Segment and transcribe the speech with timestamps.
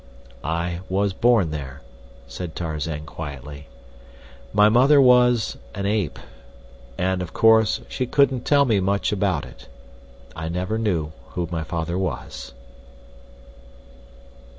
[0.43, 1.83] "I was born there,"
[2.25, 3.67] said Tarzan, quietly.
[4.51, 6.17] "My mother was an Ape,
[6.97, 9.67] and of course she couldn't tell me much about it.
[10.35, 12.51] I never knew who my father was."